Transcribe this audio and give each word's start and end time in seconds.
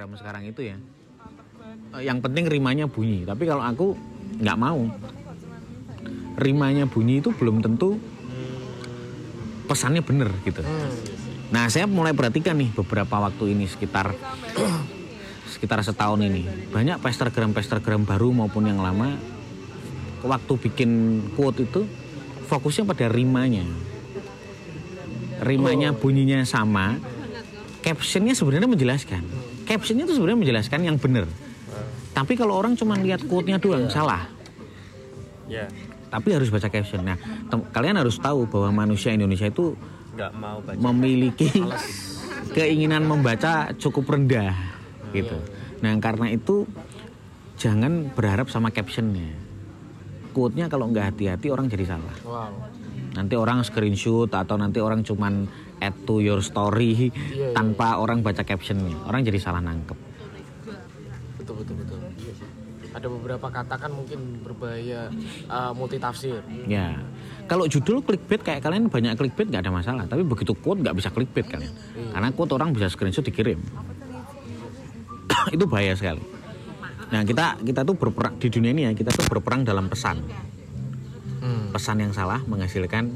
Instagram 0.00 0.18
sekarang 0.18 0.42
itu 0.50 0.60
ya. 0.66 0.76
Eh, 1.94 2.02
yang 2.02 2.18
penting 2.18 2.50
rimanya 2.50 2.90
bunyi. 2.90 3.22
Tapi 3.22 3.46
kalau 3.46 3.62
aku 3.62 3.94
nggak 4.42 4.58
mau. 4.58 4.90
Rimanya 6.40 6.90
bunyi 6.90 7.22
itu 7.22 7.30
belum 7.36 7.62
tentu 7.62 8.00
pesannya 9.70 10.02
bener 10.02 10.32
gitu. 10.42 10.66
Nah 11.54 11.70
saya 11.70 11.86
mulai 11.86 12.10
perhatikan 12.10 12.58
nih 12.58 12.74
beberapa 12.74 13.22
waktu 13.22 13.54
ini 13.54 13.70
sekitar 13.70 14.10
sekitar 15.50 15.82
setahun 15.82 16.22
ini. 16.22 16.46
Banyak 16.70 17.02
pestagram 17.02 17.50
pestagram 17.50 18.06
baru 18.06 18.30
maupun 18.30 18.70
yang 18.70 18.78
lama 18.78 19.18
waktu 20.22 20.52
bikin 20.68 20.90
quote 21.34 21.64
itu 21.64 21.84
fokusnya 22.46 22.86
pada 22.86 23.10
rimanya. 23.10 23.66
Rimanya 25.40 25.96
bunyinya 25.96 26.44
sama. 26.44 27.00
Captionnya 27.80 28.36
sebenarnya 28.36 28.68
menjelaskan. 28.68 29.24
Captionnya 29.64 30.04
itu 30.04 30.14
sebenarnya 30.14 30.40
menjelaskan 30.44 30.80
yang 30.84 30.96
benar. 31.00 31.24
Tapi 32.12 32.36
kalau 32.36 32.58
orang 32.60 32.76
cuma 32.76 32.98
lihat 33.00 33.24
quote-nya 33.24 33.56
doang 33.56 33.88
salah. 33.88 34.28
Ya, 35.48 35.66
tapi 36.10 36.34
harus 36.34 36.52
baca 36.52 36.68
caption. 36.68 37.06
Nah 37.06 37.16
kalian 37.72 37.96
harus 37.96 38.18
tahu 38.20 38.44
bahwa 38.50 38.84
manusia 38.84 39.14
Indonesia 39.14 39.48
itu 39.48 39.78
nggak 40.14 40.32
mau 40.36 40.58
baca. 40.60 40.76
memiliki 40.76 41.48
keinginan 42.52 43.06
membaca 43.06 43.70
cukup 43.78 44.18
rendah 44.18 44.69
gitu. 45.12 45.36
Nah 45.80 45.96
karena 45.98 46.30
itu 46.32 46.68
jangan 47.60 48.08
berharap 48.12 48.48
sama 48.48 48.72
captionnya. 48.72 49.36
Quote-nya 50.30 50.70
kalau 50.70 50.86
nggak 50.88 51.14
hati-hati 51.14 51.50
orang 51.50 51.66
jadi 51.66 51.84
salah. 51.96 52.14
Wow. 52.22 52.54
Nanti 53.18 53.34
orang 53.34 53.66
screenshot 53.66 54.30
atau 54.30 54.54
nanti 54.54 54.78
orang 54.78 55.02
cuman 55.02 55.50
add 55.82 55.96
to 56.06 56.22
your 56.22 56.38
story 56.44 57.10
Iya, 57.10 57.10
iya. 57.34 57.48
tanpa 57.56 57.98
orang 57.98 58.22
baca 58.22 58.46
captionnya. 58.46 58.94
Orang 59.04 59.26
jadi 59.26 59.42
salah 59.42 59.58
nangkep. 59.58 59.98
Betul 61.40 61.54
betul 61.60 61.74
betul. 61.82 61.98
Ada 62.90 63.06
beberapa 63.06 63.46
kata 63.46 63.74
kan 63.78 63.90
mungkin 63.94 64.42
berbahaya 64.42 65.10
uh, 65.46 65.70
multitafsir. 65.70 66.42
Ya, 66.66 66.98
kalau 67.46 67.66
judul 67.70 68.02
clickbait 68.02 68.42
kayak 68.42 68.66
kalian 68.66 68.90
banyak 68.90 69.14
clickbait 69.14 69.46
nggak 69.46 69.62
ada 69.66 69.74
masalah. 69.74 70.04
Tapi 70.06 70.22
begitu 70.26 70.54
quote 70.58 70.82
nggak 70.82 70.98
bisa 70.98 71.10
clickbait 71.10 71.46
kalian. 71.46 71.70
Karena 72.14 72.30
quote 72.34 72.54
orang 72.54 72.74
bisa 72.74 72.90
screenshot 72.90 73.22
dikirim. 73.22 73.62
Itu 75.48 75.64
bahaya 75.64 75.96
sekali. 75.96 76.20
Nah 77.10 77.26
kita 77.26 77.58
kita 77.64 77.82
tuh 77.82 77.96
berperang 77.98 78.38
di 78.38 78.48
dunia 78.52 78.70
ini 78.70 78.82
ya 78.86 78.92
kita 78.94 79.10
tuh 79.10 79.26
berperang 79.26 79.64
dalam 79.64 79.88
pesan. 79.88 80.20
Hmm. 81.40 81.72
Pesan 81.72 81.96
yang 82.04 82.12
salah 82.12 82.44
menghasilkan 82.44 83.08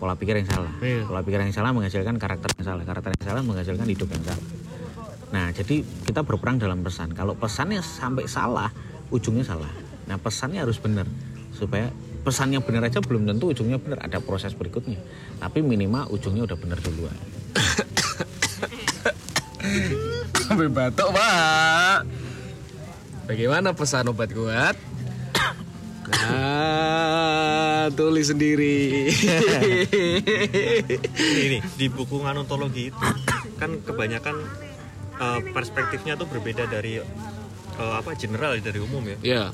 pola 0.00 0.16
pikir 0.16 0.40
yang 0.40 0.48
salah. 0.48 0.72
Iya. 0.80 1.04
Pola 1.04 1.20
pikir 1.22 1.40
yang 1.40 1.52
salah 1.52 1.70
menghasilkan 1.76 2.16
karakter 2.16 2.50
yang 2.58 2.64
salah. 2.64 2.82
Karakter 2.84 3.10
yang 3.14 3.24
salah 3.24 3.42
menghasilkan 3.44 3.86
hidup 3.86 4.08
yang 4.10 4.24
salah. 4.24 4.44
Nah 5.30 5.52
jadi 5.54 5.84
kita 5.84 6.24
berperang 6.26 6.58
dalam 6.58 6.82
pesan. 6.82 7.14
Kalau 7.14 7.36
pesannya 7.38 7.82
sampai 7.84 8.26
salah, 8.26 8.70
ujungnya 9.14 9.44
salah. 9.46 9.70
Nah 10.10 10.16
pesannya 10.18 10.62
harus 10.62 10.78
benar 10.82 11.06
supaya 11.54 11.88
pesannya 12.26 12.60
benar 12.60 12.90
aja 12.90 12.98
belum 12.98 13.30
tentu 13.30 13.54
ujungnya 13.54 13.78
benar. 13.78 14.02
Ada 14.02 14.18
proses 14.18 14.58
berikutnya. 14.58 14.98
Tapi 15.38 15.62
minimal 15.62 16.10
ujungnya 16.10 16.42
udah 16.50 16.58
benar 16.58 16.78
duluan. 16.82 17.14
Sampai 20.46 20.70
batuk 20.70 21.10
pak. 21.10 22.06
Bagaimana 23.26 23.74
pesan 23.74 24.06
obat 24.06 24.30
kuat? 24.30 24.78
Nah, 26.06 27.90
tulis 27.98 28.30
sendiri. 28.30 29.10
ini 31.18 31.58
di 31.74 31.86
buku 31.90 32.22
nganotologi 32.22 32.94
itu 32.94 33.06
kan 33.58 33.82
kebanyakan 33.82 34.38
eh, 35.18 35.40
perspektifnya 35.50 36.14
tuh 36.14 36.30
berbeda 36.30 36.70
dari 36.70 37.02
eh, 37.02 37.94
apa 37.98 38.14
general 38.14 38.54
dari 38.62 38.78
umum 38.78 39.02
ya. 39.02 39.18
ya. 39.26 39.44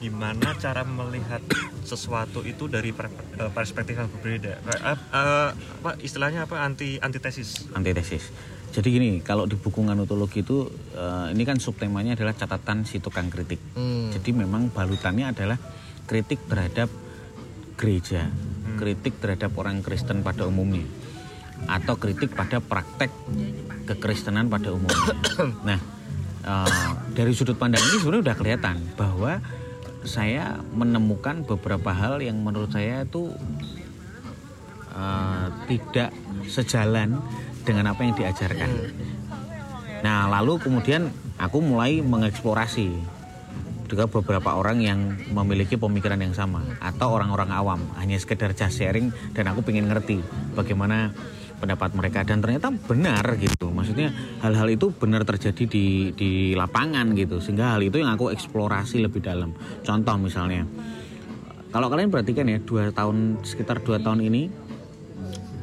Gimana 0.00 0.56
cara 0.56 0.88
melihat 0.88 1.44
sesuatu 1.84 2.40
itu 2.48 2.64
dari 2.72 2.96
per- 2.96 3.12
eh, 3.36 3.52
perspektif 3.52 4.00
yang 4.00 4.08
berbeda. 4.08 4.64
Eh, 4.64 4.80
eh, 4.96 5.50
apa 5.52 6.00
istilahnya 6.00 6.48
apa 6.48 6.64
anti 6.64 6.96
antitesis. 6.96 7.68
antitesis. 7.76 8.32
Jadi 8.74 8.88
gini, 8.90 9.10
kalau 9.22 9.46
di 9.46 9.54
buku 9.54 9.86
nganotologi 9.86 10.42
itu 10.42 10.66
eh, 10.98 11.30
ini 11.30 11.46
kan 11.46 11.62
subtemanya 11.62 12.18
adalah 12.18 12.34
catatan 12.34 12.82
si 12.82 12.98
tukang 12.98 13.30
kritik. 13.30 13.62
Hmm. 13.78 14.10
Jadi 14.10 14.34
memang 14.34 14.74
balutannya 14.74 15.30
adalah 15.30 15.54
kritik 16.10 16.42
terhadap 16.50 16.90
gereja, 17.78 18.26
kritik 18.74 19.22
terhadap 19.22 19.54
orang 19.54 19.78
Kristen 19.78 20.26
pada 20.26 20.50
umumnya, 20.50 20.82
atau 21.70 21.94
kritik 21.94 22.34
pada 22.34 22.58
praktek 22.58 23.14
kekristenan 23.86 24.50
pada 24.50 24.74
umumnya. 24.74 25.14
nah, 25.70 25.78
eh, 26.42 26.90
dari 27.14 27.30
sudut 27.30 27.54
pandang 27.54 27.78
ini 27.78 28.02
sebenarnya 28.02 28.26
udah 28.26 28.36
kelihatan 28.42 28.76
bahwa 28.98 29.38
saya 30.02 30.58
menemukan 30.74 31.46
beberapa 31.46 31.94
hal 31.94 32.18
yang 32.20 32.42
menurut 32.42 32.74
saya 32.74 33.06
itu 33.06 33.30
eh, 34.98 35.46
tidak 35.70 36.10
sejalan 36.50 37.22
dengan 37.64 37.90
apa 37.90 38.04
yang 38.04 38.14
diajarkan. 38.14 38.70
Nah, 40.04 40.28
lalu 40.28 40.60
kemudian 40.60 41.08
aku 41.40 41.64
mulai 41.64 42.04
mengeksplorasi 42.04 43.16
juga 43.88 44.08
beberapa 44.08 44.56
orang 44.56 44.80
yang 44.80 45.00
memiliki 45.32 45.76
pemikiran 45.76 46.20
yang 46.20 46.32
sama 46.32 46.64
atau 46.80 47.14
orang-orang 47.14 47.50
awam 47.52 47.80
hanya 48.00 48.16
sekedar 48.16 48.56
just 48.56 48.80
sharing 48.80 49.12
dan 49.36 49.48
aku 49.48 49.60
pengen 49.60 49.88
ngerti 49.88 50.20
bagaimana 50.56 51.12
pendapat 51.60 51.92
mereka. 51.96 52.20
Dan 52.24 52.40
ternyata 52.44 52.72
benar 52.72 53.24
gitu 53.40 53.70
maksudnya 53.72 54.12
hal-hal 54.44 54.68
itu 54.72 54.92
benar 54.92 55.24
terjadi 55.24 55.64
di 55.68 56.10
di 56.12 56.30
lapangan 56.52 57.12
gitu 57.16 57.40
sehingga 57.40 57.76
hal 57.76 57.82
itu 57.84 58.00
yang 58.00 58.12
aku 58.12 58.32
eksplorasi 58.32 59.04
lebih 59.04 59.24
dalam. 59.24 59.52
Contoh 59.84 60.16
misalnya 60.20 60.64
kalau 61.70 61.90
kalian 61.90 62.06
perhatikan 62.06 62.46
ya 62.46 62.58
dua 62.62 62.94
tahun 62.94 63.42
sekitar 63.42 63.82
dua 63.82 63.98
tahun 63.98 64.22
ini 64.22 64.46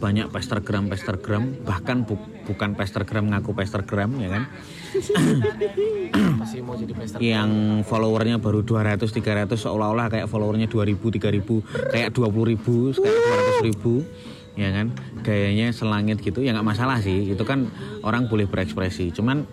banyak 0.02 0.34
pestergram 0.34 0.90
pestergram 0.90 1.54
bahkan 1.62 2.02
bu- 2.02 2.18
bukan 2.44 2.74
pestergram 2.74 3.30
ngaku 3.30 3.54
pestergram 3.54 4.10
ya 4.18 4.34
kan? 4.34 4.44
Masih 6.36 6.66
mau 6.66 6.74
jadi 6.74 6.92
pesta. 6.92 7.22
yang 7.22 7.52
followernya 7.86 8.42
baru 8.42 8.66
200 8.66 8.98
300 9.06 9.54
seolah-olah 9.54 10.10
kayak 10.10 10.26
followernya 10.26 10.66
2000 10.66 10.98
3000 10.98 11.94
kayak 11.94 12.10
20.000 12.12 12.98
kayak 12.98 13.18
200.000 13.62 14.58
ya 14.58 14.70
kan? 14.74 14.88
Gayanya 15.22 15.72
selangit 15.72 16.20
gitu 16.20 16.42
ya 16.42 16.52
nggak 16.52 16.66
masalah 16.66 16.98
sih. 17.00 17.32
Itu 17.32 17.46
kan 17.46 17.70
orang 18.02 18.26
boleh 18.26 18.50
berekspresi. 18.50 19.14
Cuman 19.14 19.46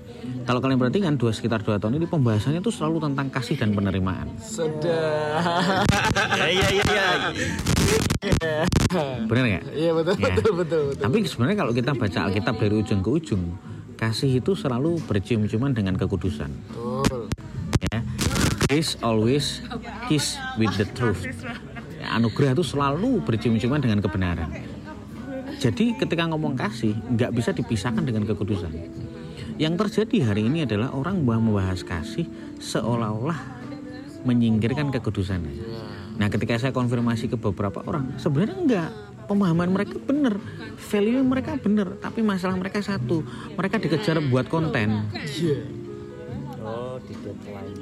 kalau 0.43 0.59
kalian 0.59 0.81
perhatikan 0.81 1.15
dua 1.15 1.31
sekitar 1.31 1.61
dua 1.61 1.77
tahun 1.77 2.01
ini 2.01 2.09
pembahasannya 2.09 2.59
tuh 2.59 2.73
selalu 2.73 3.05
tentang 3.05 3.29
kasih 3.29 3.61
dan 3.61 3.77
penerimaan. 3.77 4.33
Sudah. 4.41 5.85
Ya 6.19 6.47
iya 6.49 6.69
iya 6.71 6.85
iya. 6.85 8.65
bener 9.29 9.45
nggak 9.47 9.65
Iya 9.73 9.91
betul 9.95 10.15
Ya. 10.19 10.35
betul 10.35 10.53
betul 10.57 10.81
betul. 10.93 11.03
Tapi 11.05 11.19
sebenarnya 11.25 11.57
kalau 11.61 11.73
kita 11.73 11.91
baca 11.95 12.19
Alkitab 12.29 12.55
dari 12.59 12.75
ujung 12.75 13.01
ke 13.01 13.11
ujung, 13.11 13.43
kasih 13.95 14.43
itu 14.43 14.53
selalu 14.59 14.99
bercium-ciuman 15.07 15.73
dengan 15.73 15.95
kekudusan. 15.95 16.51
Betul. 16.73 17.31
Ya, 17.95 18.03
grace 18.67 18.99
always 19.01 19.63
kiss 20.11 20.35
with 20.59 20.75
the 20.75 20.87
truth. 20.97 21.23
Anugerah 22.03 22.57
itu 22.57 22.65
selalu 22.67 23.23
bercium-ciuman 23.23 23.79
dengan 23.79 24.03
kebenaran. 24.03 24.51
Jadi 25.59 25.99
ketika 25.99 26.23
ngomong 26.31 26.55
kasih, 26.55 26.95
nggak 27.15 27.35
bisa 27.35 27.51
dipisahkan 27.51 28.03
dengan 28.07 28.23
kekudusan. 28.27 28.71
Yang 29.59 29.75
terjadi 29.83 30.31
hari 30.31 30.47
ini 30.47 30.63
adalah 30.63 30.95
orang 30.95 31.27
membahas 31.27 31.83
kasih 31.83 32.31
seolah-olah 32.63 33.59
menyingkirkan 34.23 34.95
kekudusannya. 34.95 35.78
Nah, 36.19 36.27
ketika 36.27 36.59
saya 36.59 36.75
konfirmasi 36.75 37.31
ke 37.31 37.39
beberapa 37.39 37.79
orang, 37.87 38.19
sebenarnya 38.19 38.59
enggak. 38.59 38.91
Pemahaman 39.29 39.69
mereka 39.69 40.01
benar, 40.01 40.41
value 40.89 41.21
mereka 41.21 41.61
benar, 41.61 42.01
tapi 42.01 42.25
masalah 42.25 42.57
mereka 42.57 42.81
satu, 42.81 43.21
mereka 43.61 43.77
dikejar 43.77 44.25
buat 44.25 44.49
konten. 44.49 45.05
Oh, 46.65 46.97
di 47.05 47.13
deadline. 47.13 47.77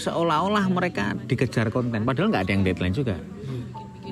Seolah-olah 0.00 0.64
mereka 0.72 1.12
dikejar 1.28 1.68
konten, 1.68 2.08
padahal 2.08 2.32
nggak 2.32 2.48
ada 2.48 2.52
yang 2.56 2.64
deadline 2.64 2.96
juga. 2.96 3.20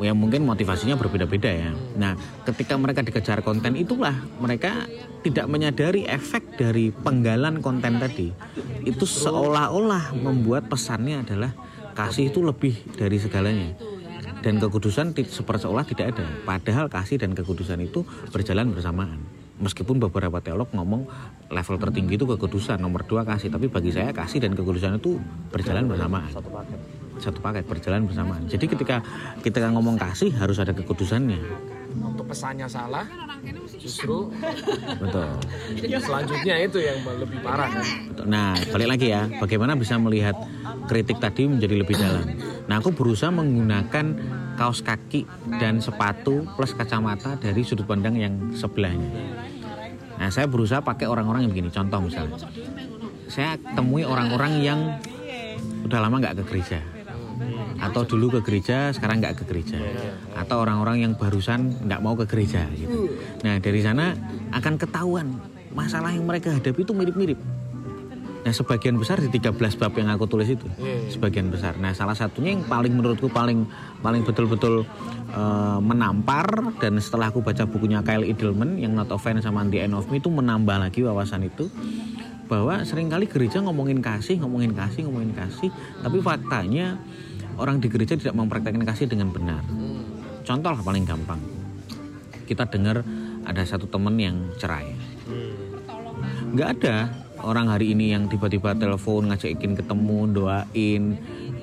Ya 0.05 0.13
mungkin 0.13 0.45
motivasinya 0.45 1.01
berbeda-beda 1.01 1.49
ya. 1.49 1.73
Nah, 1.97 2.13
ketika 2.45 2.77
mereka 2.77 3.01
dikejar 3.01 3.41
konten 3.41 3.73
itulah 3.79 4.13
mereka 4.37 4.85
tidak 5.25 5.49
menyadari 5.49 6.05
efek 6.05 6.61
dari 6.61 6.93
penggalan 6.93 7.65
konten 7.65 8.03
tadi. 8.03 8.35
Itu 8.85 9.09
seolah-olah 9.09 10.13
membuat 10.13 10.69
pesannya 10.69 11.25
adalah 11.25 11.57
kasih 11.95 12.29
itu 12.29 12.43
lebih 12.43 12.75
dari 12.99 13.17
segalanya. 13.17 13.73
Dan 14.45 14.61
kekudusan 14.61 15.17
ti- 15.17 15.25
seperti 15.25 15.65
seolah 15.65 15.89
tidak 15.89 16.13
ada. 16.13 16.27
Padahal 16.45 16.93
kasih 16.93 17.17
dan 17.17 17.33
kekudusan 17.33 17.81
itu 17.81 18.05
berjalan 18.29 18.75
bersamaan. 18.75 19.23
meskipun 19.55 20.03
beberapa 20.03 20.43
teolog 20.43 20.67
ngomong 20.75 21.07
level 21.47 21.77
tertinggi 21.79 22.19
itu 22.19 22.27
kekudusan 22.27 22.75
nomor 22.75 23.07
dua 23.07 23.23
kasih 23.23 23.55
tapi 23.55 23.71
bagi 23.71 23.95
saya 23.95 24.11
kasih 24.11 24.43
dan 24.43 24.59
kekudusan 24.59 24.99
itu 24.99 25.23
berjalan 25.55 25.87
bersamaan 25.87 26.27
satu 26.27 26.51
paket 26.51 26.79
satu 27.23 27.39
paket 27.39 27.63
berjalan 27.63 28.03
bersamaan 28.03 28.43
jadi 28.51 28.67
ketika 28.67 29.07
kita 29.47 29.71
ngomong 29.71 29.95
kasih 29.95 30.35
harus 30.35 30.59
ada 30.59 30.75
kekudusannya 30.75 31.39
pesannya 32.25 32.69
salah 32.69 33.07
justru 33.77 34.33
betul 35.01 35.29
selanjutnya 36.01 36.55
itu 36.65 36.79
yang 36.81 36.99
lebih 37.05 37.39
parah 37.45 37.69
kan 37.69 37.87
Betul. 38.15 38.31
Nah, 38.31 38.55
balik 38.71 38.89
lagi 38.95 39.07
ya, 39.11 39.27
bagaimana 39.43 39.75
bisa 39.75 39.99
melihat 39.99 40.39
kritik 40.87 41.19
tadi 41.19 41.51
menjadi 41.51 41.75
lebih 41.83 41.99
dalam. 41.99 42.25
Nah, 42.71 42.79
aku 42.79 42.95
berusaha 42.95 43.35
menggunakan 43.35 44.07
kaos 44.55 44.87
kaki 44.87 45.27
dan 45.59 45.83
sepatu 45.83 46.47
plus 46.55 46.73
kacamata 46.79 47.35
dari 47.37 47.67
sudut 47.67 47.85
pandang 47.85 48.15
yang 48.15 48.35
sebelahnya. 48.55 49.11
Nah, 50.15 50.31
saya 50.31 50.47
berusaha 50.47 50.79
pakai 50.79 51.11
orang-orang 51.11 51.45
yang 51.45 51.53
begini. 51.53 51.69
Contoh 51.75 52.07
misalnya, 52.07 52.39
saya 53.27 53.59
temui 53.75 54.07
orang-orang 54.07 54.63
yang 54.63 54.81
udah 55.85 55.99
lama 55.99 56.23
nggak 56.23 56.39
ke 56.41 56.43
gereja, 56.55 56.81
atau 57.79 58.03
dulu 58.07 58.39
ke 58.39 58.41
gereja 58.45 58.93
sekarang 58.95 59.21
nggak 59.21 59.43
ke 59.43 59.45
gereja, 59.49 59.79
atau 60.35 60.63
orang-orang 60.63 61.05
yang 61.05 61.13
barusan 61.17 61.75
nggak 61.85 62.01
mau 62.01 62.15
ke 62.15 62.25
gereja. 62.29 62.67
Gitu. 62.73 63.13
Nah, 63.43 63.61
dari 63.61 63.81
sana 63.83 64.15
akan 64.55 64.75
ketahuan 64.81 65.37
masalah 65.75 66.15
yang 66.15 66.25
mereka 66.25 66.55
hadapi 66.55 66.87
itu 66.87 66.95
mirip-mirip. 66.95 67.39
Nah 68.45 68.53
sebagian 68.53 69.01
besar 69.01 69.25
di 69.25 69.33
13 69.33 69.57
bab 69.57 69.93
yang 69.97 70.13
aku 70.13 70.29
tulis 70.29 70.45
itu 70.45 70.69
Sebagian 71.09 71.49
besar 71.49 71.81
Nah 71.81 71.97
salah 71.97 72.13
satunya 72.13 72.53
yang 72.53 72.69
paling 72.69 72.93
menurutku 72.93 73.33
paling 73.33 73.65
paling 74.05 74.21
betul-betul 74.21 74.85
eh, 75.33 75.79
menampar 75.81 76.77
Dan 76.77 77.01
setelah 77.01 77.33
aku 77.33 77.41
baca 77.41 77.65
bukunya 77.65 78.05
Kyle 78.05 78.21
Idleman 78.21 78.77
Yang 78.77 78.93
Not 79.01 79.11
Offense 79.17 79.49
sama 79.49 79.65
The 79.65 79.89
End 79.89 79.97
of 79.97 80.13
Me 80.13 80.21
itu 80.21 80.29
menambah 80.29 80.77
lagi 80.77 81.01
wawasan 81.01 81.49
itu 81.49 81.73
Bahwa 82.45 82.85
sering 82.85 83.09
kali 83.09 83.25
gereja 83.25 83.65
ngomongin 83.65 84.05
kasih, 84.05 84.37
ngomongin 84.45 84.77
kasih, 84.77 85.09
ngomongin 85.09 85.33
kasih 85.33 85.73
Tapi 86.05 86.21
faktanya 86.21 87.01
orang 87.59 87.79
di 87.83 87.89
gereja 87.91 88.15
tidak 88.19 88.35
mempraktekkan 88.37 88.83
kasih 88.83 89.07
dengan 89.11 89.31
benar. 89.31 89.63
Contoh 90.45 90.71
lah 90.75 90.83
paling 90.85 91.05
gampang. 91.09 91.41
Kita 92.45 92.69
dengar 92.69 93.01
ada 93.45 93.63
satu 93.65 93.89
temen 93.89 94.15
yang 94.21 94.37
cerai. 94.61 94.93
Nggak 96.55 96.69
ada 96.81 96.97
orang 97.45 97.73
hari 97.73 97.97
ini 97.97 98.13
yang 98.13 98.29
tiba-tiba 98.29 98.77
telepon 98.77 99.33
ngajakin 99.33 99.73
ketemu 99.77 100.19
doain 100.33 101.03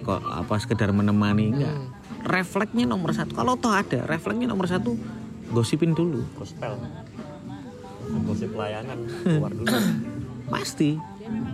kok 0.02 0.22
apa 0.26 0.54
sekedar 0.58 0.90
menemani. 0.90 1.54
Enggak 1.54 1.78
refleksnya 2.26 2.86
nomor 2.86 3.14
satu. 3.14 3.34
Kalau 3.34 3.58
toh 3.58 3.74
ada 3.74 4.06
refleksnya 4.06 4.50
nomor 4.50 4.70
satu 4.70 4.98
gosipin 5.50 5.98
dulu. 5.98 6.22
Gospel. 6.38 6.78
Gosip 8.28 8.50
pelayanan 8.54 8.98
keluar 9.26 9.52
dulu. 9.54 9.76
Pasti. 10.50 10.98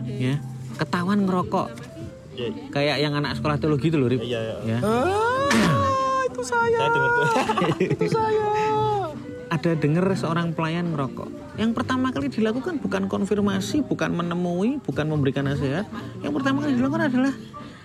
Ya. 0.07 0.41
Ketahuan 0.77 1.25
ngerokok 1.25 1.86
ya, 2.37 2.49
kayak 2.69 2.95
yang 3.01 3.13
anak 3.17 3.33
sekolah 3.35 3.57
teologi 3.57 3.89
itu 3.89 3.97
loh 3.97 4.07
Rip. 4.07 4.21
Iya 4.21 4.39
iya. 4.39 4.55
Ya. 4.63 4.79
Itu 6.29 6.41
saya. 6.45 6.77
Saya 6.77 6.89
dengar 6.93 7.09
tuh. 7.09 7.25
Itu 7.81 8.05
saya. 8.13 8.45
Ada 9.47 9.71
denger 9.79 10.05
seorang 10.13 10.53
pelayan 10.53 10.93
ngerokok. 10.93 11.57
Yang 11.57 11.71
pertama 11.73 12.13
kali 12.13 12.29
dilakukan 12.29 12.77
bukan 12.77 13.09
konfirmasi 13.09 13.81
bukan 13.81 14.13
menemui 14.13 14.77
bukan 14.85 15.09
memberikan 15.09 15.49
nasihat. 15.49 15.89
Yang 16.21 16.33
pertama 16.37 16.61
kali 16.61 16.77
dilakukan 16.77 17.03
adalah 17.09 17.33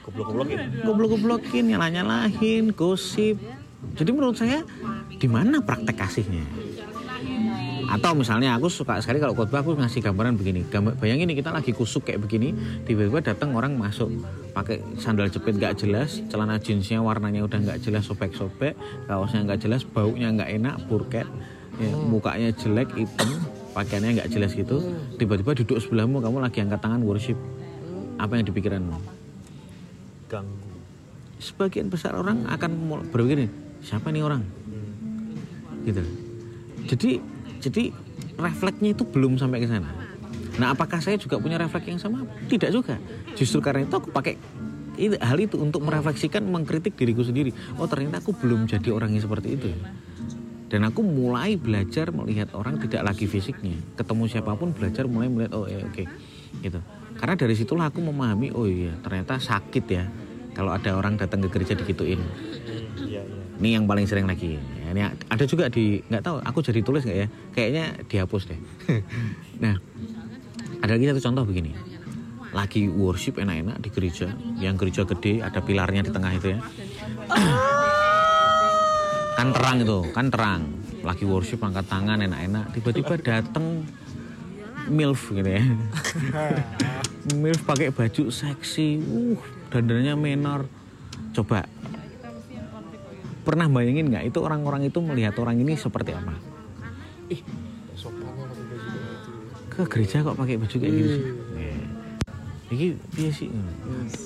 goblok-goblok 0.03 0.49
ya 0.51 0.67
goblok-goblokin, 0.83 1.65
nyala-nyalahin, 1.73 2.75
gosip. 2.75 3.39
Jadi 3.97 4.11
menurut 4.13 4.37
saya 4.37 4.67
di 5.09 5.29
mana 5.31 5.63
praktek 5.63 5.97
kasihnya? 5.97 6.45
Atau 7.93 8.17
misalnya 8.17 8.57
aku 8.57 8.73
suka 8.73 8.97
sekali 9.05 9.21
kalau 9.21 9.37
khotbah 9.37 9.61
aku 9.61 9.77
ngasih 9.77 10.01
gambaran 10.01 10.41
begini. 10.41 10.65
Gambar, 10.65 10.97
bayangin 10.97 11.29
nih 11.29 11.45
kita 11.45 11.53
lagi 11.53 11.77
kusuk 11.77 12.09
kayak 12.09 12.25
begini, 12.25 12.57
tiba-tiba 12.89 13.21
datang 13.21 13.53
orang 13.53 13.77
masuk 13.77 14.09
pakai 14.57 14.81
sandal 14.97 15.29
jepit 15.29 15.61
gak 15.61 15.77
jelas, 15.77 16.25
celana 16.33 16.57
jeansnya 16.57 17.05
warnanya 17.05 17.45
udah 17.45 17.61
nggak 17.61 17.79
jelas 17.85 18.09
sobek-sobek, 18.09 18.73
kaosnya 19.05 19.45
nggak 19.45 19.61
jelas, 19.61 19.85
baunya 19.85 20.33
nggak 20.33 20.51
enak, 20.57 20.77
burket, 20.89 21.29
ya, 21.77 21.93
mukanya 22.09 22.49
jelek, 22.57 22.89
hitam, 22.97 23.29
pakaiannya 23.77 24.25
nggak 24.25 24.31
jelas 24.33 24.57
gitu. 24.57 24.81
Tiba-tiba 25.21 25.53
duduk 25.53 25.77
sebelahmu, 25.77 26.25
kamu 26.25 26.41
lagi 26.41 26.65
angkat 26.65 26.81
tangan 26.81 27.05
worship. 27.05 27.37
Apa 28.17 28.41
yang 28.41 28.49
dipikiranmu? 28.49 29.23
ganggu 30.33 30.73
sebagian 31.37 31.93
besar 31.93 32.17
orang 32.17 32.49
akan 32.49 32.71
berpikir 33.13 33.53
siapa 33.85 34.09
nih 34.09 34.25
orang 34.25 34.41
gitu 35.85 36.01
jadi 36.89 37.21
jadi 37.63 37.95
refleksnya 38.35 38.91
itu 38.99 39.07
belum 39.07 39.39
sampai 39.39 39.63
ke 39.63 39.71
sana. 39.71 39.87
Nah 40.59 40.75
apakah 40.75 40.99
saya 40.99 41.17
juga 41.17 41.39
punya 41.39 41.57
refleks 41.57 41.87
yang 41.87 42.03
sama? 42.03 42.27
Tidak 42.51 42.69
juga. 42.75 42.99
Justru 43.39 43.63
karena 43.63 43.87
itu 43.87 43.95
aku 43.95 44.11
pakai 44.11 44.37
itu, 45.01 45.17
hal 45.23 45.39
itu 45.41 45.57
untuk 45.57 45.81
merefleksikan 45.87 46.45
mengkritik 46.45 46.99
diriku 46.99 47.25
sendiri. 47.25 47.55
Oh 47.81 47.89
ternyata 47.89 48.21
aku 48.21 48.37
belum 48.37 48.69
jadi 48.69 48.93
orang 48.93 49.17
yang 49.17 49.25
seperti 49.25 49.57
itu. 49.57 49.71
Dan 50.69 50.89
aku 50.89 51.05
mulai 51.05 51.57
belajar 51.57 52.13
melihat 52.13 52.53
orang 52.57 52.81
tidak 52.81 53.05
lagi 53.05 53.29
fisiknya. 53.29 53.77
Ketemu 53.97 54.25
siapa 54.29 54.53
pun 54.57 54.73
belajar 54.73 55.05
mulai 55.09 55.29
melihat 55.29 55.53
oh 55.57 55.65
ya 55.69 55.81
oke 55.85 56.05
gitu. 56.61 56.81
Karena 57.17 57.35
dari 57.39 57.55
situlah 57.57 57.89
aku 57.89 58.01
memahami 58.03 58.53
oh 58.53 58.69
iya 58.69 58.93
ternyata 59.01 59.41
sakit 59.41 59.85
ya 59.89 60.05
kalau 60.53 60.73
ada 60.73 60.93
orang 60.97 61.17
datang 61.17 61.41
ke 61.45 61.49
gereja 61.49 61.73
digituin. 61.73 62.21
iya 62.21 62.62
ini 63.63 63.79
yang 63.79 63.87
paling 63.87 64.11
sering 64.11 64.27
lagi. 64.27 64.59
Ini 64.59 65.31
ada 65.31 65.45
juga 65.47 65.71
di 65.71 66.03
nggak 66.03 66.23
tahu 66.27 66.37
aku 66.43 66.59
jadi 66.67 66.83
tulis 66.83 67.07
nggak 67.07 67.19
ya? 67.23 67.29
Kayaknya 67.55 67.85
dihapus 68.11 68.43
deh. 68.51 68.61
Nah 69.63 69.79
ada 70.83 70.99
lagi 70.99 71.07
satu 71.07 71.23
contoh 71.31 71.47
begini. 71.47 71.71
Lagi 72.51 72.91
worship 72.91 73.39
enak-enak 73.39 73.79
di 73.79 73.89
gereja. 73.95 74.35
Yang 74.59 74.75
gereja 74.83 75.03
gede 75.07 75.35
ada 75.47 75.63
pilarnya 75.63 76.03
di 76.03 76.11
tengah 76.11 76.33
itu 76.35 76.47
ya. 76.53 76.59
Kan 79.39 79.49
terang 79.55 79.79
itu 79.81 79.99
kan 80.13 80.27
terang. 80.29 80.63
Lagi 81.01 81.25
worship 81.25 81.63
angkat 81.63 81.87
tangan 81.87 82.21
enak-enak. 82.21 82.75
Tiba-tiba 82.75 83.15
dateng 83.23 83.87
milf 84.91 85.31
gitu 85.31 85.47
ya. 85.47 85.63
Milf 87.39 87.63
pakai 87.63 87.95
baju 87.95 88.29
seksi. 88.29 88.99
Uh 88.99 89.39
dandannya 89.73 90.15
menor 90.21 90.69
coba 91.33 91.65
pernah 93.43 93.67
bayangin 93.67 94.07
nggak 94.07 94.25
itu 94.25 94.39
orang-orang 94.39 94.83
itu 94.85 94.99
melihat 94.99 95.35
orang 95.37 95.57
ini 95.57 95.75
seperti 95.75 96.13
apa? 96.13 96.35
Ih 97.29 97.41
sopannya 97.93 98.45
pakai 98.45 98.65
baju 98.65 98.89
kayak 98.89 99.17
ke 99.69 99.83
gereja 99.89 100.17
kok 100.21 100.37
pakai 100.37 100.55
baju 100.57 100.77
kayak 100.77 100.93
gitu 100.93 101.11
sih? 101.11 101.25
Iki 102.71 102.87
piye 103.11 103.31
sih? 103.31 103.49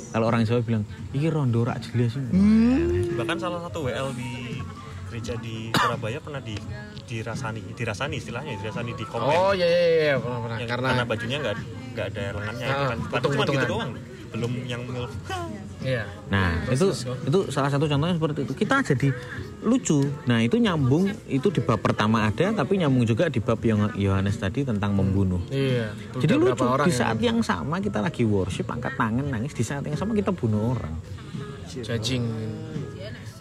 Kalau 0.08 0.26
orang 0.26 0.42
Jawa 0.42 0.62
bilang, 0.62 0.84
iki 1.10 1.26
rondo 1.26 1.60
rak 1.60 1.82
jelas 1.82 2.14
sih. 2.14 2.22
bahkan 3.12 3.36
salah 3.36 3.58
satu 3.60 3.82
WL 3.82 4.12
di 4.12 4.62
gereja 5.06 5.34
di 5.36 5.72
Surabaya 5.72 6.18
pernah 6.18 6.38
di 6.38 6.54
dirasani 7.02 7.62
dirasani 7.72 8.16
istilahnya 8.16 8.54
dirasani 8.56 8.92
di 8.92 9.02
komen. 9.02 9.24
Oh 9.24 9.50
iya 9.50 9.66
iya 9.66 9.82
iya 9.88 10.14
pernah 10.16 10.38
pernah. 10.38 10.56
Yang, 10.58 10.68
karena 10.68 10.86
karena 10.92 11.04
bajunya 11.04 11.36
nggak 11.40 11.54
nggak 11.90 12.06
ada 12.06 12.22
lengannya 12.32 12.64
itu 12.64 12.74
Ah, 12.76 12.86
kan. 12.86 12.98
Untung- 13.00 13.32
cuma 13.32 13.42
gitu 13.42 13.50
untungan. 13.50 13.66
doang 13.66 13.90
belum 14.32 14.52
yang 14.66 14.82
milf 14.86 15.12
iya 15.84 16.04
Nah, 16.26 16.66
itu 16.66 16.90
itu 17.22 17.38
salah 17.54 17.70
satu 17.70 17.86
contohnya 17.86 18.18
seperti 18.18 18.42
itu. 18.42 18.54
Kita 18.58 18.82
jadi 18.82 19.14
lucu. 19.62 20.02
Nah, 20.26 20.42
itu 20.42 20.58
nyambung 20.58 21.06
itu 21.30 21.48
di 21.54 21.62
bab 21.62 21.78
pertama 21.78 22.26
ada, 22.26 22.50
tapi 22.50 22.82
nyambung 22.82 23.06
juga 23.06 23.30
di 23.30 23.38
bab 23.38 23.62
yang 23.62 23.94
Yohanes 23.94 24.34
tadi 24.42 24.66
tentang 24.66 24.90
membunuh. 24.90 25.38
iya 25.46 25.94
Jadi 26.18 26.34
Udah 26.34 26.50
lucu 26.50 26.66
orang 26.66 26.90
di 26.90 26.92
yang 26.92 26.98
saat 26.98 27.18
yang 27.22 27.38
sama 27.46 27.78
kita 27.78 28.02
lagi 28.02 28.26
worship 28.26 28.66
angkat 28.66 28.98
tangan 28.98 29.26
nangis 29.30 29.54
di 29.54 29.62
saat 29.62 29.86
yang 29.86 29.94
sama 29.94 30.18
kita 30.18 30.34
bunuh 30.34 30.74
orang. 30.74 30.94
judging 31.70 32.26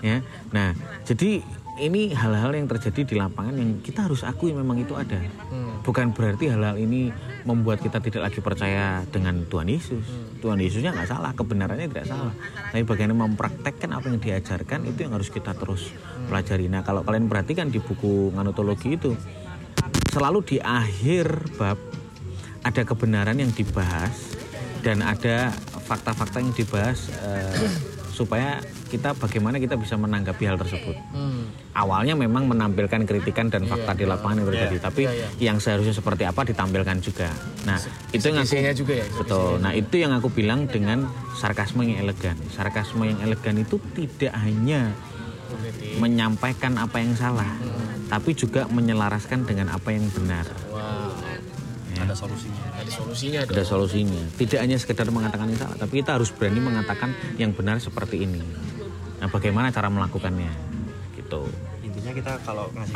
Ya. 0.05 0.21
Nah, 0.53 0.77
jadi 1.01 1.41
ini 1.75 2.15
hal-hal 2.15 2.55
yang 2.55 2.71
terjadi 2.71 3.03
di 3.03 3.15
lapangan 3.19 3.55
yang 3.59 3.83
kita 3.83 4.07
harus 4.07 4.23
akui 4.23 4.55
memang 4.55 4.79
itu 4.79 4.95
ada. 4.95 5.19
Hmm. 5.51 5.83
Bukan 5.83 6.15
berarti 6.15 6.47
hal-hal 6.47 6.79
ini 6.79 7.11
membuat 7.43 7.83
kita 7.83 7.99
tidak 7.99 8.31
lagi 8.31 8.39
percaya 8.39 9.03
dengan 9.11 9.43
Tuhan 9.45 9.67
Yesus. 9.67 10.05
Tuhan 10.39 10.55
Yesusnya 10.63 10.95
nggak 10.95 11.09
salah, 11.11 11.31
kebenarannya 11.35 11.91
tidak 11.91 12.07
salah. 12.07 12.31
Tapi 12.71 12.83
bagaimana 12.87 13.27
mempraktekkan 13.27 13.91
apa 13.91 14.07
yang 14.07 14.19
diajarkan 14.23 14.87
itu 14.87 14.99
yang 15.03 15.13
harus 15.13 15.27
kita 15.27 15.51
terus 15.51 15.91
pelajari. 16.31 16.71
Nah, 16.71 16.81
kalau 16.87 17.03
kalian 17.03 17.27
perhatikan 17.27 17.67
di 17.67 17.83
buku 17.83 18.31
nganotologi 18.31 18.95
itu 18.95 19.11
selalu 20.15 20.47
di 20.47 20.57
akhir 20.63 21.59
bab 21.59 21.75
ada 22.63 22.81
kebenaran 22.87 23.35
yang 23.35 23.51
dibahas 23.51 24.33
dan 24.79 25.03
ada 25.03 25.51
fakta-fakta 25.85 26.41
yang 26.41 26.55
dibahas 26.55 27.13
eh, 27.13 27.94
supaya 28.15 28.63
kita 28.87 29.11
bagaimana 29.19 29.59
kita 29.59 29.75
bisa 29.75 29.99
menanggapi 29.99 30.47
hal 30.47 30.55
tersebut. 30.55 30.95
hmm. 31.11 31.75
Awalnya 31.75 32.15
memang 32.15 32.47
menampilkan 32.47 33.03
kritikan 33.03 33.51
dan 33.51 33.67
fakta 33.67 33.91
di 33.91 34.07
lapangan 34.07 34.39
yang 34.39 34.47
terjadi, 34.47 34.77
tapi 34.79 35.03
Iya, 35.11 35.27
yang 35.51 35.57
seharusnya 35.59 35.91
seperti 35.91 36.23
apa 36.23 36.47
ditampilkan 36.47 37.03
juga. 37.03 37.27
Nah, 37.67 37.75
itu 38.15 38.31
yang 38.31 38.39
aku 38.39 38.55
juga 38.79 38.93
ya 38.95 39.05
betul. 39.11 39.59
Nah, 39.59 39.71
itu 39.75 39.95
yang 39.99 40.15
aku 40.15 40.31
bilang 40.31 40.71
dengan 40.71 41.03
sarkasme 41.35 41.83
yang 41.83 42.07
elegan. 42.07 42.39
Sarkasme 42.47 43.03
yang 43.03 43.19
elegan 43.19 43.59
itu 43.59 43.75
tidak 43.91 44.31
hanya 44.39 44.95
menyampaikan 45.99 46.79
apa 46.79 47.03
yang 47.03 47.11
salah, 47.15 47.51
tapi 48.07 48.31
juga 48.35 48.67
menyelaraskan 48.71 49.43
dengan 49.43 49.75
apa 49.75 49.91
yang 49.91 50.07
benar. 50.11 50.47
Wah, 50.71 51.04
ada 52.05 52.15
solusinya. 52.15 52.61
Ada 52.77 52.91
solusinya 52.91 53.39
ada 53.41 53.53
dong. 53.53 53.67
solusinya. 53.67 54.21
Tidak 54.37 54.59
hanya 54.61 54.77
sekedar 54.77 55.07
mengatakan 55.09 55.49
yang 55.49 55.59
salah 55.59 55.77
tapi 55.77 55.93
kita 56.01 56.11
harus 56.17 56.29
berani 56.29 56.61
mengatakan 56.61 57.09
yang 57.41 57.51
benar 57.51 57.81
seperti 57.81 58.23
ini. 58.23 58.41
Nah 59.19 59.27
bagaimana 59.27 59.73
cara 59.73 59.89
melakukannya? 59.89 60.51
Gitu. 61.17 61.41
Intinya 61.81 62.11
kita 62.13 62.33
kalau 62.45 62.69
ngasih 62.77 62.95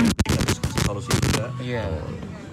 solusi 0.85 1.11
juga. 1.29 1.45
Iya. 1.61 1.85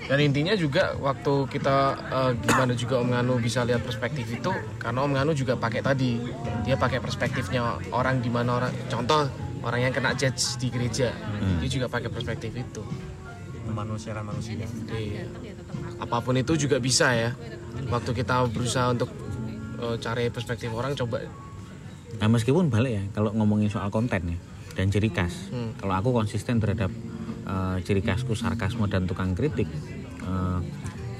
Dan 0.06 0.22
intinya 0.22 0.54
juga 0.54 0.94
waktu 1.02 1.50
kita 1.50 1.76
eh, 1.98 2.32
gimana 2.46 2.72
juga 2.78 3.02
Om 3.02 3.10
Nganu 3.10 3.34
bisa 3.42 3.66
lihat 3.66 3.82
perspektif 3.82 4.30
itu 4.30 4.54
karena 4.78 5.02
Om 5.02 5.12
Nganu 5.18 5.32
juga 5.34 5.58
pakai 5.58 5.82
tadi. 5.82 6.22
Dia 6.62 6.78
pakai 6.78 7.02
perspektifnya 7.02 7.82
orang 7.90 8.22
di 8.22 8.30
mana 8.30 8.62
orang 8.62 8.72
contoh 8.86 9.26
orang 9.66 9.90
yang 9.90 9.92
kena 9.92 10.14
judge 10.14 10.62
di 10.62 10.70
gereja. 10.70 11.10
Dia 11.58 11.68
juga 11.68 11.90
pakai 11.90 12.06
perspektif 12.06 12.54
itu. 12.54 12.82
Memanusiakan 13.66 14.24
manusia 14.24 14.54
Iya. 14.90 15.26
Apa 16.00 16.22
pun 16.22 16.38
itu 16.38 16.54
juga 16.56 16.78
bisa 16.78 17.12
ya. 17.12 17.30
Waktu 17.90 18.10
kita 18.16 18.46
berusaha 18.50 18.94
untuk 18.94 19.10
eh, 19.82 19.96
cari 20.00 20.30
perspektif 20.30 20.70
orang 20.72 20.94
coba. 20.94 21.22
Nah 22.16 22.28
meskipun 22.30 22.72
balik 22.72 22.92
ya 22.96 23.04
kalau 23.12 23.34
ngomongin 23.36 23.68
soal 23.68 23.92
konten 23.92 24.36
ya 24.36 24.38
dan 24.76 24.92
ciri 24.92 25.08
khas. 25.08 25.48
Hmm. 25.48 25.72
kalau 25.80 25.96
aku 25.96 26.08
konsisten 26.12 26.60
terhadap 26.60 26.92
eh, 27.48 27.76
ciri 27.84 28.00
khasku 28.04 28.36
sarkasme 28.36 28.84
dan 28.88 29.08
tukang 29.08 29.32
kritik 29.32 29.68
eh, 30.24 30.60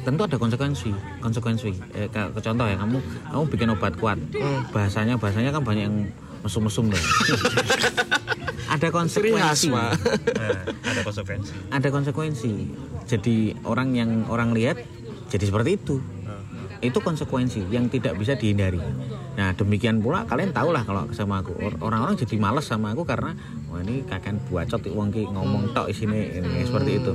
tentu 0.07 0.23
ada 0.23 0.39
konsekuensi 0.39 0.95
konsekuensi. 1.19 1.75
Eh, 1.99 2.07
ke, 2.07 2.23
ke 2.31 2.41
contoh 2.41 2.67
ya 2.71 2.79
kamu 2.79 2.99
kamu 3.33 3.43
bikin 3.51 3.69
obat 3.75 3.93
kuat. 3.99 4.19
Bahasanya 4.71 5.19
bahasanya 5.19 5.51
kan 5.51 5.67
banyak 5.67 5.85
yang 5.91 5.99
mesum-mesum 6.47 6.95
deh 6.95 7.05
ada 8.75 8.89
konsekuensi 8.89 9.69
nah, 9.71 9.91
ada 10.87 11.01
konsekuensi 11.03 11.53
ada 11.75 11.89
konsekuensi 11.91 12.53
jadi 13.07 13.37
orang 13.67 13.89
yang 13.95 14.11
orang 14.31 14.55
lihat 14.55 14.79
jadi 15.27 15.45
seperti 15.51 15.71
itu 15.75 15.97
itu 16.85 16.99
konsekuensi 17.01 17.73
yang 17.73 17.89
tidak 17.89 18.21
bisa 18.21 18.37
dihindari. 18.37 18.77
Nah 19.33 19.57
demikian 19.57 20.05
pula 20.05 20.29
kalian 20.29 20.53
tahu 20.53 20.77
lah 20.77 20.85
kalau 20.85 21.09
sama 21.17 21.41
aku 21.41 21.57
Or- 21.57 21.81
orang-orang 21.81 22.21
jadi 22.21 22.37
males 22.37 22.69
sama 22.69 22.93
aku 22.93 23.09
karena 23.09 23.33
wah 23.73 23.81
ini 23.81 24.05
kakek 24.05 24.37
buacot 24.53 24.85
wong 24.93 25.09
ki 25.09 25.25
ngomong 25.25 25.73
tok 25.73 25.89
sini 25.97 26.37
ini 26.37 26.69
seperti 26.69 27.01
itu. 27.01 27.13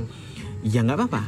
Ya 0.66 0.82
nggak 0.82 0.98
apa-apa. 0.98 1.22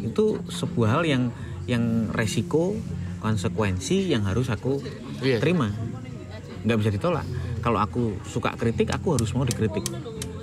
Itu 0.00 0.40
sebuah 0.48 1.00
hal 1.00 1.02
yang 1.04 1.22
yang 1.68 2.08
resiko 2.08 2.72
konsekuensi 3.20 4.08
yang 4.08 4.24
harus 4.24 4.48
aku 4.48 4.80
Iya. 5.20 5.36
terima. 5.36 5.68
Nggak 6.64 6.78
bisa 6.80 6.90
ditolak. 6.94 7.26
Kalau 7.62 7.78
aku 7.82 8.16
suka 8.26 8.54
kritik, 8.54 8.90
aku 8.94 9.18
harus 9.18 9.30
mau 9.34 9.44
dikritik. 9.46 9.84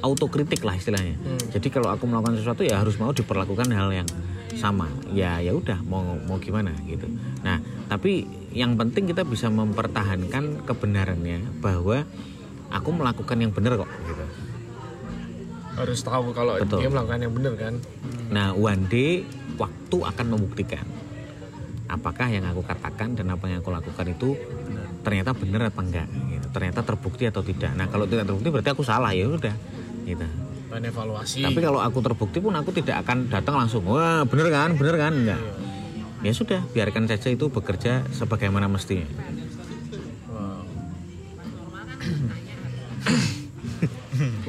Autokritik 0.04 0.62
lah 0.62 0.78
istilahnya. 0.78 1.18
Jadi 1.50 1.68
kalau 1.74 1.90
aku 1.90 2.06
melakukan 2.06 2.38
sesuatu 2.38 2.62
ya 2.62 2.84
harus 2.84 3.00
mau 3.02 3.10
diperlakukan 3.10 3.68
hal 3.74 3.90
yang 3.92 4.10
sama. 4.56 4.88
Ya 5.12 5.42
ya 5.42 5.56
udah 5.56 5.82
mau 5.84 6.16
mau 6.28 6.38
gimana 6.38 6.72
gitu. 6.86 7.10
Nah, 7.42 7.60
tapi 7.90 8.28
yang 8.54 8.78
penting 8.78 9.10
kita 9.10 9.26
bisa 9.26 9.50
mempertahankan 9.50 10.64
kebenarannya 10.64 11.60
bahwa 11.60 12.06
aku 12.72 12.90
melakukan 12.94 13.38
yang 13.40 13.52
benar 13.52 13.80
kok 13.80 13.92
gitu. 14.08 14.26
harus 15.76 16.00
tahu 16.08 16.32
kalau 16.32 16.56
Betul. 16.56 16.88
dia 16.88 16.88
melakukan 16.88 17.20
yang 17.20 17.34
benar 17.36 17.54
kan. 17.60 17.74
Nah, 18.32 18.56
one 18.56 18.88
day 18.88 19.28
waktu 19.60 19.98
akan 20.08 20.26
membuktikan 20.32 20.88
apakah 21.86 22.28
yang 22.32 22.46
aku 22.50 22.66
katakan 22.66 23.14
dan 23.14 23.30
apa 23.30 23.46
yang 23.50 23.62
aku 23.62 23.70
lakukan 23.70 24.08
itu 24.10 24.40
ternyata 25.06 25.38
benar 25.38 25.70
apa 25.70 25.82
enggak 25.86 26.08
gitu. 26.10 26.48
Ternyata 26.50 26.82
terbukti 26.82 27.30
atau 27.30 27.46
tidak. 27.46 27.78
Nah, 27.78 27.86
kalau 27.86 28.10
tidak 28.10 28.26
terbukti 28.26 28.50
berarti 28.50 28.70
aku 28.74 28.82
salah 28.82 29.14
ya 29.14 29.30
udah 29.30 29.54
gitu. 30.10 30.26
Dan 30.74 30.82
evaluasi. 30.90 31.46
Tapi 31.46 31.60
kalau 31.62 31.80
aku 31.80 32.02
terbukti 32.02 32.42
pun 32.42 32.58
aku 32.58 32.74
tidak 32.74 33.06
akan 33.06 33.30
datang 33.30 33.56
langsung, 33.62 33.86
wah 33.86 34.26
bener 34.26 34.50
kan, 34.50 34.74
bener 34.74 34.98
kan, 34.98 35.14
enggak. 35.14 35.42
Ya 36.26 36.34
sudah, 36.34 36.66
biarkan 36.74 37.06
saja 37.06 37.30
itu 37.30 37.54
bekerja 37.54 38.02
sebagaimana 38.10 38.66
mestinya. 38.66 39.06
Wow. 40.26 40.66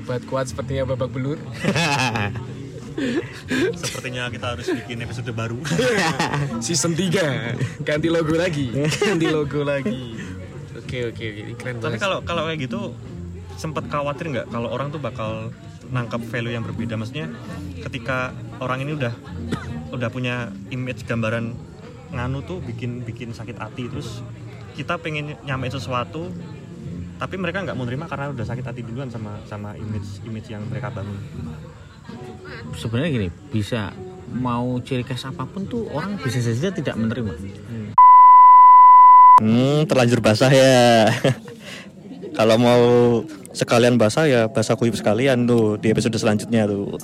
Obat 0.00 0.24
kuat 0.24 0.48
sepertinya 0.48 0.88
babak 0.88 1.12
belur. 1.12 1.36
sepertinya 3.76 4.32
kita 4.32 4.56
harus 4.56 4.66
bikin 4.72 5.04
episode 5.04 5.28
baru 5.36 5.60
Season 6.64 6.96
3 6.96 7.84
ganti 7.84 8.08
logo 8.08 8.34
lagi. 8.34 8.72
Ganti 9.04 9.26
logo 9.28 9.60
lagi. 9.62 10.16
Oke 10.86 11.10
oke 11.10 11.26
keren 11.58 11.82
tapi 11.82 11.98
kalau 11.98 12.22
kalau 12.22 12.46
kayak 12.46 12.70
gitu 12.70 12.94
sempat 13.58 13.90
khawatir 13.90 14.30
nggak 14.30 14.46
kalau 14.54 14.70
orang 14.70 14.94
tuh 14.94 15.02
bakal 15.02 15.50
nangkap 15.90 16.22
value 16.30 16.54
yang 16.54 16.62
berbeda? 16.62 16.94
Maksudnya 16.94 17.26
ketika 17.82 18.30
orang 18.62 18.86
ini 18.86 18.94
udah 18.94 19.10
udah 19.90 20.08
punya 20.14 20.54
image 20.70 21.02
gambaran 21.02 21.58
nganu 22.14 22.38
tuh 22.46 22.62
bikin 22.62 23.02
bikin 23.02 23.34
sakit 23.34 23.58
hati 23.58 23.90
terus 23.90 24.22
kita 24.78 24.94
pengen 25.02 25.34
nyamain 25.42 25.74
sesuatu 25.74 26.30
tapi 27.16 27.34
mereka 27.40 27.64
nggak 27.64 27.74
mau 27.74 27.88
terima 27.88 28.06
karena 28.06 28.30
udah 28.30 28.44
sakit 28.44 28.62
hati 28.62 28.80
duluan 28.84 29.08
sama 29.08 29.40
sama 29.48 29.74
image 29.74 30.22
image 30.22 30.52
yang 30.52 30.62
mereka 30.70 30.92
bangun. 30.92 31.18
Sebenarnya 32.78 33.10
gini, 33.10 33.28
bisa 33.50 33.90
mau 34.30 34.78
ciri 34.84 35.02
khas 35.02 35.26
apa 35.26 35.48
pun 35.48 35.66
tuh 35.66 35.90
orang 35.90 36.20
bisa 36.20 36.38
saja 36.38 36.70
tidak 36.70 36.94
menerima. 36.94 37.34
Hmm, 39.36 39.84
terlanjur 39.84 40.24
basah 40.24 40.48
ya. 40.48 41.12
Kalau 42.38 42.56
mau 42.56 42.84
sekalian 43.52 44.00
basah 44.00 44.24
ya 44.28 44.48
basah 44.48 44.76
kuyup 44.76 44.96
sekalian 44.96 45.44
tuh 45.44 45.76
di 45.76 45.92
episode 45.92 46.16
selanjutnya 46.16 46.64
tuh. 46.64 46.96